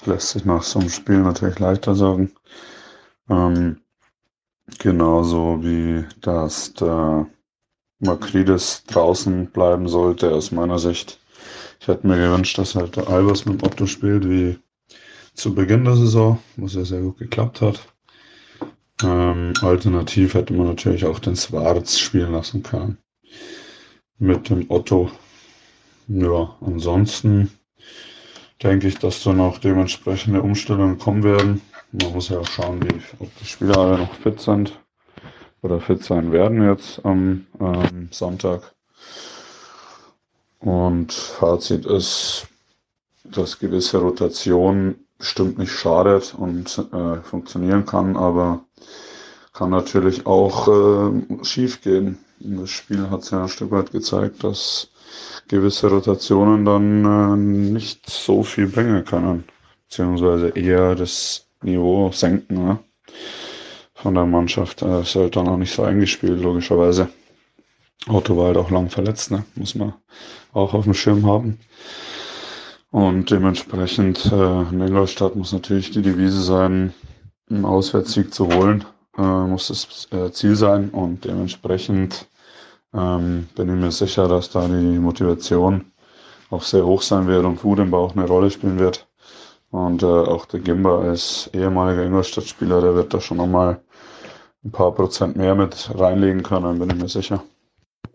Lässt 0.07 0.31
sich 0.31 0.47
nach 0.47 0.63
so 0.63 0.79
einem 0.79 0.89
Spiel 0.89 1.19
natürlich 1.19 1.59
leichter 1.59 1.95
sagen. 1.95 2.33
Ähm, 3.29 3.83
genauso 4.79 5.63
wie 5.63 6.07
dass 6.23 6.73
der 6.73 7.27
Makridis 7.99 8.85
draußen 8.87 9.51
bleiben 9.51 9.89
sollte, 9.89 10.33
aus 10.33 10.53
meiner 10.53 10.79
Sicht. 10.79 11.21
Ich 11.81 11.89
hätte 11.89 12.07
mir 12.07 12.17
gewünscht, 12.17 12.57
dass 12.57 12.75
halt 12.75 12.97
der 12.97 13.09
Albers 13.09 13.45
mit 13.45 13.63
Otto 13.63 13.85
spielt, 13.87 14.27
wie 14.27 14.59
zu 15.35 15.55
Beginn 15.55 15.85
der 15.85 15.97
Saison, 15.97 16.39
was 16.57 16.75
ja 16.75 16.85
sehr 16.87 17.01
gut 17.01 17.19
geklappt 17.19 17.61
hat. 17.61 17.92
Ähm, 19.03 19.53
alternativ 19.63 20.35
hätte 20.35 20.53
man 20.55 20.67
natürlich 20.67 21.05
auch 21.05 21.19
den 21.19 21.37
Swarz 21.37 21.99
spielen 21.99 22.33
lassen 22.33 22.63
können. 22.63 22.99
Mit 24.19 24.49
dem 24.51 24.71
Otto. 24.71 25.11
Ja, 26.09 26.57
ansonsten 26.61 27.51
denke 28.63 28.89
ich, 28.89 28.99
dass 28.99 29.23
dann 29.23 29.41
auch 29.41 29.59
dementsprechende 29.59 30.43
Umstellungen 30.43 30.99
kommen 30.99 31.25
werden. 31.25 31.61
Man 31.93 32.13
muss 32.13 32.29
ja 32.29 32.39
auch 32.39 32.47
schauen, 32.47 32.83
wie, 32.83 33.01
ob 33.19 33.37
die 33.39 33.45
Spieler 33.45 33.79
alle 33.79 33.99
noch 33.99 34.15
fit 34.15 34.41
sind 34.41 34.79
oder 35.63 35.81
fit 35.81 36.03
sein 36.03 36.33
werden 36.33 36.69
jetzt 36.69 37.05
am 37.05 37.47
ähm, 37.61 38.09
Sonntag. 38.11 38.75
Und 40.61 41.13
Fazit 41.13 41.87
ist, 41.87 42.47
dass 43.25 43.59
gewisse 43.59 43.99
Rotation 43.99 44.95
bestimmt 45.23 45.57
nicht 45.57 45.71
schadet 45.71 46.35
und 46.37 46.85
äh, 46.93 47.23
funktionieren 47.23 47.87
kann, 47.87 48.17
aber 48.17 48.65
kann 49.53 49.71
natürlich 49.71 50.27
auch 50.27 50.67
äh, 50.67 51.45
schief 51.45 51.81
gehen. 51.81 52.19
Das 52.41 52.71
Spiel 52.71 53.09
hat 53.09 53.31
ja 53.31 53.43
ein 53.43 53.49
Stück 53.49 53.71
weit 53.71 53.93
gezeigt, 53.93 54.43
dass 54.43 54.91
gewisse 55.47 55.91
Rotationen 55.91 56.65
dann 56.65 57.05
äh, 57.05 57.37
nicht 57.37 58.11
so 58.11 58.43
viel 58.43 58.67
bringen 58.67 59.05
können, 59.05 59.45
beziehungsweise 59.89 60.49
eher 60.49 60.97
das 60.97 61.47
Niveau 61.63 62.11
senken 62.11 62.65
ne? 62.67 62.79
von 63.95 64.15
der 64.15 64.27
Mannschaft. 64.27 64.83
Das 64.83 65.11
ist 65.11 65.15
halt 65.15 65.37
dann 65.37 65.47
auch 65.47 65.57
nicht 65.57 65.73
so 65.73 65.85
eingespielt, 65.85 66.43
logischerweise. 66.43 67.09
Otto 68.09 68.37
war 68.37 68.47
halt 68.47 68.57
auch 68.57 68.73
lang 68.73 68.91
verletzt, 68.91 69.31
ne? 69.31 69.45
muss 69.55 69.77
man 69.77 69.95
auch 70.53 70.75
auf 70.75 70.83
dem 70.83 70.95
Schirm 70.95 71.27
haben. 71.27 71.61
Und 72.93 73.31
dementsprechend 73.31 74.27
äh, 74.31 74.63
in 74.71 74.83
Ingolstadt 74.83 75.35
muss 75.35 75.55
natürlich 75.55 75.91
die 75.93 76.03
Devise 76.03 76.43
sein, 76.43 76.93
einen 77.49 77.65
Auswärtssieg 77.65 78.35
zu 78.35 78.47
holen, 78.49 78.85
äh, 79.17 79.23
muss 79.23 79.69
das 79.69 80.09
äh, 80.13 80.31
Ziel 80.31 80.55
sein. 80.57 80.91
Und 80.91 81.25
dementsprechend 81.25 82.29
ähm, 82.93 83.49
bin 83.57 83.71
ich 83.71 83.81
mir 83.83 83.91
sicher, 83.91 84.29
dass 84.29 84.51
da 84.51 84.69
die 84.69 84.99
Motivation 84.99 85.87
auch 86.51 86.63
sehr 86.63 86.85
hoch 86.85 87.01
sein 87.01 87.27
wird 87.27 87.47
und 87.47 87.65
Wut 87.65 87.79
im 87.79 87.91
Bauch 87.91 88.15
eine 88.15 88.27
Rolle 88.27 88.51
spielen 88.51 88.79
wird. 88.79 89.09
Und 89.71 90.03
äh, 90.03 90.07
auch 90.07 90.45
der 90.45 90.61
Gimba 90.61 91.01
als 91.01 91.49
ehemaliger 91.55 92.05
Ingolstadt-Spieler, 92.05 92.83
der 92.83 92.95
wird 92.95 93.15
da 93.15 93.23
schon 93.23 93.39
nochmal 93.39 93.83
ein 94.67 94.71
paar 94.71 94.93
Prozent 94.93 95.35
mehr 95.35 95.55
mit 95.55 95.91
reinlegen 95.99 96.43
können, 96.43 96.79
bin 96.79 96.91
ich 96.91 96.97
mir 96.97 97.09
sicher. 97.09 97.43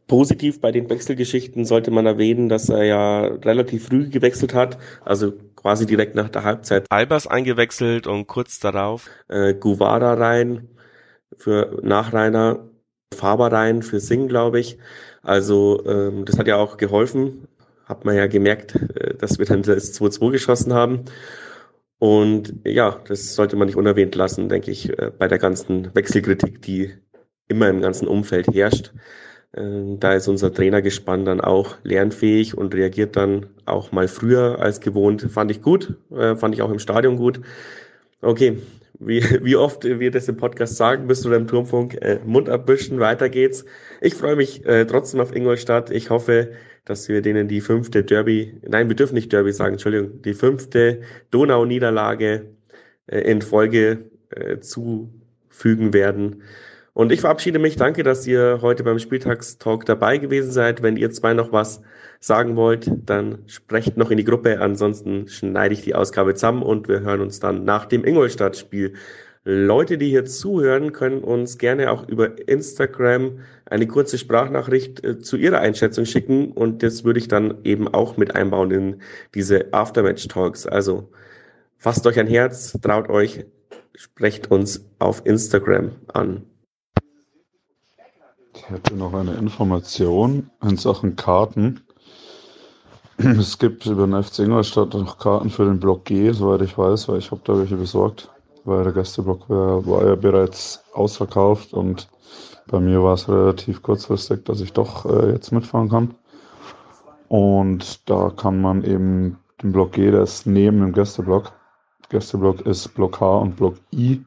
Positiv 0.08 0.62
bei 0.62 0.72
den 0.72 0.89
Wechselgeschichten 0.89 1.65
sollte 1.65 1.91
man 1.91 2.06
erwähnen, 2.06 2.48
dass 2.48 2.70
er 2.70 2.84
ja 2.84 3.25
relativ 3.25 3.88
früh 3.88 4.10
gewechselt 4.10 4.53
hat, 4.53 4.77
also 5.03 5.34
quasi 5.56 5.86
direkt 5.86 6.15
nach 6.15 6.29
der 6.29 6.44
Halbzeit. 6.44 6.86
Albers 6.89 7.27
eingewechselt 7.27 8.08
und 8.08 8.25
kurz 8.25 8.60
darauf 8.60 9.10
äh, 9.27 9.53
Guvara 9.53 10.13
rein 10.13 10.70
für 11.38 11.79
Nachreiner, 11.84 12.70
Faber 13.13 13.51
rein 13.51 13.82
für 13.82 14.00
Sing, 14.00 14.29
glaube 14.29 14.60
ich. 14.62 14.77
Also 15.24 15.84
ähm, 15.86 16.24
das 16.24 16.38
hat 16.38 16.48
ja 16.48 16.56
auch 16.56 16.77
geholfen. 16.77 17.50
Hat 17.86 18.06
man 18.06 18.15
ja 18.15 18.27
gemerkt, 18.27 18.75
äh, 18.75 19.15
dass 19.15 19.39
wir 19.39 19.46
dann 19.46 19.62
das 19.62 20.00
2-2 20.00 20.32
geschossen 20.32 20.74
haben. 20.74 21.03
Und 22.00 22.53
ja, 22.63 23.01
das 23.08 23.36
sollte 23.36 23.56
man 23.56 23.67
nicht 23.67 23.77
unerwähnt 23.77 24.15
lassen, 24.15 24.50
denke 24.50 24.72
ich, 24.72 24.98
äh, 24.98 25.12
bei 25.17 25.27
der 25.27 25.39
ganzen 25.39 25.94
Wechselkritik, 25.96 26.62
die 26.62 26.94
immer 27.48 27.70
im 27.70 27.82
ganzen 27.82 28.08
Umfeld 28.08 28.48
herrscht. 28.48 28.94
Äh, 29.57 29.97
da 29.99 30.13
ist 30.13 30.27
unser 30.27 30.53
Trainergespann 30.53 31.25
dann 31.25 31.41
auch 31.41 31.75
lernfähig 31.83 32.57
und 32.57 32.75
reagiert 32.75 33.15
dann 33.15 33.47
auch 33.65 33.91
mal 33.91 34.07
früher 34.07 34.59
als 34.59 34.79
gewohnt. 34.79 35.23
Fand 35.29 35.51
ich 35.51 35.61
gut, 35.61 35.95
äh, 36.11 36.35
fand 36.35 36.55
ich 36.55 36.61
auch 36.61 36.71
im 36.71 36.79
Stadion 36.79 37.17
gut. 37.17 37.41
Okay, 38.21 38.57
wie, 38.99 39.23
wie 39.43 39.55
oft 39.55 39.83
wir 39.83 40.11
das 40.11 40.27
im 40.27 40.37
Podcast 40.37 40.77
sagen, 40.77 41.07
bist 41.07 41.25
du 41.25 41.31
im 41.31 41.47
Turmfunk, 41.47 41.95
äh, 42.01 42.19
Mund 42.25 42.49
abwischen, 42.49 42.99
weiter 42.99 43.29
geht's. 43.29 43.65
Ich 44.01 44.15
freue 44.15 44.35
mich 44.35 44.65
äh, 44.65 44.85
trotzdem 44.85 45.19
auf 45.19 45.35
Ingolstadt. 45.35 45.91
Ich 45.91 46.09
hoffe, 46.09 46.51
dass 46.85 47.09
wir 47.09 47.21
denen 47.21 47.47
die 47.47 47.61
fünfte 47.61 48.03
Derby, 48.03 48.61
nein, 48.67 48.87
wir 48.87 48.95
dürfen 48.95 49.15
nicht 49.15 49.33
Derby 49.33 49.51
sagen, 49.51 49.73
Entschuldigung, 49.73 50.21
die 50.21 50.33
fünfte 50.33 51.01
Donau-Niederlage 51.31 52.45
äh, 53.07 53.19
in 53.19 53.41
Folge 53.41 54.05
äh, 54.29 54.59
zu 54.59 55.13
fügen 55.49 55.93
werden. 55.93 56.43
Und 56.97 57.11
ich 57.11 57.21
verabschiede 57.21 57.59
mich. 57.59 57.75
Danke, 57.75 58.01
dass 58.01 58.25
ihr 58.25 58.57
heute 58.63 58.83
beim 58.83 58.97
Spieltagstalk 58.97 59.85
dabei 59.85 60.17
gewesen 60.17 60.49
seid. 60.49 60.81
Wenn 60.81 60.97
ihr 60.97 61.11
zwei 61.11 61.35
noch 61.35 61.51
was 61.51 61.83
sagen 62.19 62.55
wollt, 62.55 62.89
dann 63.05 63.43
sprecht 63.45 63.97
noch 63.97 64.09
in 64.09 64.17
die 64.17 64.23
Gruppe. 64.23 64.59
Ansonsten 64.59 65.27
schneide 65.27 65.75
ich 65.75 65.83
die 65.83 65.93
Ausgabe 65.93 66.33
zusammen 66.33 66.63
und 66.63 66.87
wir 66.87 67.01
hören 67.01 67.21
uns 67.21 67.39
dann 67.39 67.65
nach 67.65 67.85
dem 67.85 68.03
Ingolstadt-Spiel. 68.03 68.95
Leute, 69.43 69.99
die 69.99 70.09
hier 70.09 70.25
zuhören, 70.25 70.91
können 70.91 71.19
uns 71.19 71.59
gerne 71.59 71.91
auch 71.91 72.07
über 72.09 72.31
Instagram 72.49 73.41
eine 73.65 73.85
kurze 73.85 74.17
Sprachnachricht 74.17 75.05
äh, 75.05 75.19
zu 75.19 75.37
ihrer 75.37 75.59
Einschätzung 75.59 76.05
schicken 76.05 76.51
und 76.51 76.81
das 76.81 77.03
würde 77.03 77.19
ich 77.19 77.27
dann 77.27 77.59
eben 77.63 77.87
auch 77.87 78.17
mit 78.17 78.33
einbauen 78.33 78.71
in 78.71 79.01
diese 79.35 79.71
Aftermatch-Talks. 79.71 80.65
Also 80.65 81.11
fasst 81.77 82.07
euch 82.07 82.19
ein 82.19 82.25
Herz, 82.25 82.75
traut 82.81 83.07
euch, 83.07 83.45
sprecht 83.93 84.49
uns 84.49 84.83
auf 84.97 85.21
Instagram 85.27 85.91
an. 86.07 86.41
Ich 88.67 88.74
hätte 88.74 88.95
noch 88.95 89.13
eine 89.13 89.33
Information 89.36 90.50
in 90.62 90.77
Sachen 90.77 91.15
Karten. 91.15 91.81
Es 93.17 93.57
gibt 93.57 93.86
über 93.86 94.05
den 94.05 94.21
FC 94.21 94.39
Ingolstadt 94.39 94.93
noch 94.93 95.17
Karten 95.17 95.50
für 95.50 95.65
den 95.65 95.79
Block 95.79 96.05
G, 96.05 96.31
soweit 96.31 96.62
ich 96.62 96.77
weiß, 96.77 97.07
weil 97.07 97.19
ich 97.19 97.31
habe 97.31 97.41
da 97.45 97.57
welche 97.57 97.77
besorgt 97.77 98.29
weil 98.67 98.83
der 98.83 98.91
Gästeblock 98.91 99.50
war, 99.50 99.86
war 99.86 100.05
ja 100.05 100.15
bereits 100.15 100.83
ausverkauft 100.93 101.74
und 101.74 102.09
bei 102.67 102.81
mir 102.81 103.01
war 103.01 103.13
es 103.13 103.29
relativ 103.29 103.81
kurzfristig, 103.81 104.43
dass 104.43 104.59
ich 104.59 104.74
doch 104.74 105.05
äh, 105.05 105.31
jetzt 105.31 105.51
mitfahren 105.51 105.89
kann. 105.89 106.15
Und 107.29 108.09
da 108.09 108.29
kann 108.36 108.62
man 108.62 108.83
eben 108.83 109.39
den 109.63 109.71
Block 109.71 109.93
G, 109.93 110.12
der 110.12 110.24
ist 110.24 110.45
neben 110.45 110.81
dem 110.81 110.91
Gästeblock. 110.91 111.53
Gästeblock 112.09 112.62
ist 112.62 112.89
Block 112.89 113.21
H 113.21 113.38
und 113.38 113.55
Block 113.55 113.75
I. 113.93 114.21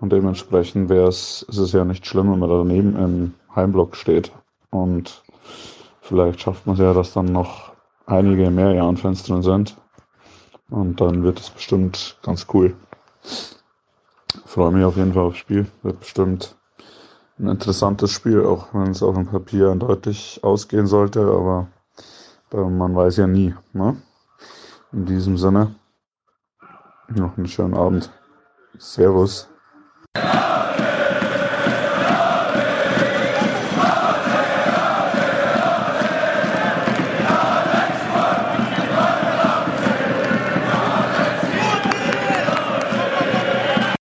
Und 0.00 0.12
dementsprechend 0.12 0.88
wäre 0.88 1.08
es, 1.08 1.42
ist 1.42 1.58
es 1.58 1.72
ja 1.72 1.84
nicht 1.84 2.06
schlimm, 2.06 2.30
wenn 2.30 2.38
man 2.38 2.48
da 2.48 2.58
daneben 2.58 2.96
im 2.96 3.34
Heimblock 3.54 3.96
steht. 3.96 4.32
Und 4.70 5.22
vielleicht 6.00 6.40
schafft 6.40 6.66
man 6.66 6.74
es 6.74 6.80
ja, 6.80 6.92
dass 6.92 7.12
dann 7.12 7.26
noch 7.26 7.72
einige 8.06 8.50
mehr 8.50 8.72
Jahrenfans 8.72 9.24
drin 9.24 9.42
sind. 9.42 9.76
Und 10.70 11.00
dann 11.00 11.22
wird 11.22 11.40
es 11.40 11.50
bestimmt 11.50 12.18
ganz 12.22 12.46
cool. 12.52 12.76
Freue 14.44 14.72
mich 14.72 14.84
auf 14.84 14.96
jeden 14.96 15.14
Fall 15.14 15.24
aufs 15.24 15.38
Spiel. 15.38 15.66
Wird 15.82 16.00
bestimmt 16.00 16.56
ein 17.38 17.48
interessantes 17.48 18.10
Spiel, 18.10 18.44
auch 18.44 18.72
wenn 18.74 18.90
es 18.90 19.02
auf 19.02 19.14
dem 19.14 19.26
Papier 19.26 19.70
eindeutig 19.70 20.40
ausgehen 20.42 20.86
sollte, 20.86 21.20
aber 21.20 21.68
man 22.52 22.94
weiß 22.94 23.16
ja 23.18 23.26
nie. 23.26 23.54
Ne? 23.72 23.96
In 24.92 25.06
diesem 25.06 25.36
Sinne, 25.36 25.74
noch 27.08 27.36
einen 27.36 27.46
schönen 27.46 27.74
Abend. 27.74 28.10
Servus. 28.78 29.48
No! 30.14 30.57